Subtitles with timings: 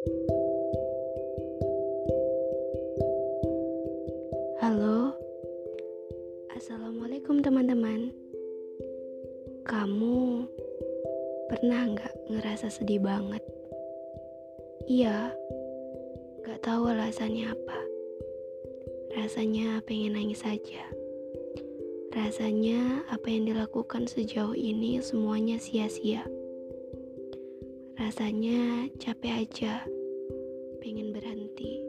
[0.00, 0.16] Halo,
[6.56, 8.08] Assalamualaikum teman-teman.
[9.68, 10.48] Kamu
[11.52, 13.44] pernah nggak ngerasa sedih banget?
[14.88, 15.36] Iya,
[16.48, 17.80] nggak tahu alasannya apa.
[19.20, 20.80] Rasanya pengen nangis saja.
[22.16, 26.24] Rasanya apa yang dilakukan sejauh ini semuanya sia-sia.
[28.00, 29.84] Rasanya capek aja,
[30.80, 31.84] pengen berhenti.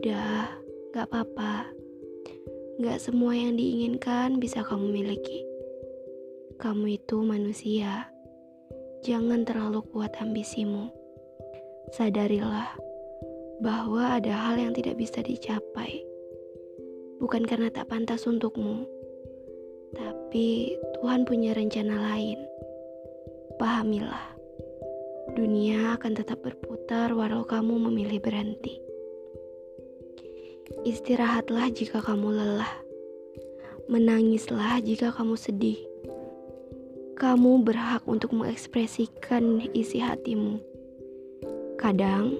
[0.00, 0.56] Udah,
[0.96, 1.68] gak apa-apa.
[2.80, 5.44] Gak semua yang diinginkan bisa kamu miliki.
[6.56, 8.08] Kamu itu manusia.
[9.04, 10.88] Jangan terlalu kuat ambisimu.
[11.92, 12.72] Sadarilah
[13.60, 16.00] bahwa ada hal yang tidak bisa dicapai.
[17.20, 18.88] Bukan karena tak pantas untukmu,
[19.92, 22.40] tapi Tuhan punya rencana lain.
[23.60, 24.39] Pahamilah,
[25.36, 28.80] dunia akan tetap berputar walau kamu memilih berhenti.
[30.86, 32.72] Istirahatlah jika kamu lelah.
[33.90, 35.76] Menangislah jika kamu sedih.
[37.20, 40.56] Kamu berhak untuk mengekspresikan isi hatimu.
[41.76, 42.38] Kadang,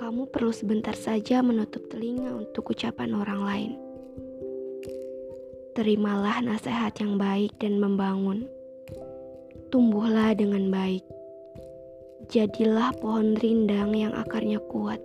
[0.00, 3.72] kamu perlu sebentar saja menutup telinga untuk ucapan orang lain.
[5.76, 8.48] Terimalah nasihat yang baik dan membangun.
[9.68, 11.21] Tumbuhlah dengan baik.
[12.30, 15.02] Jadilah pohon rindang yang akarnya kuat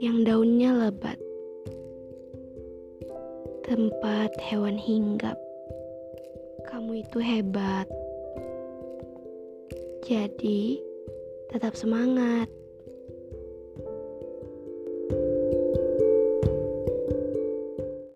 [0.00, 1.20] yang daunnya lebat.
[3.68, 5.36] Tempat hewan hinggap.
[6.64, 7.84] Kamu itu hebat.
[10.00, 10.80] Jadi,
[11.52, 12.48] tetap semangat.